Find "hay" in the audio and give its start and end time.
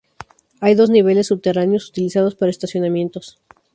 0.61-0.73